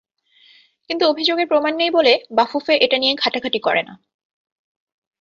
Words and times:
কিন্তু 0.89 1.03
অভিযোগের 1.07 1.47
প্রমাণ 1.47 1.73
নেই 1.75 1.91
বলে 1.91 2.13
বাফুফে 2.31 2.73
এটা 2.75 2.97
নিয়ে 2.97 3.13
ঘাঁটাঘাঁটি 3.15 3.59
করে 3.59 3.81
না। 3.83 3.93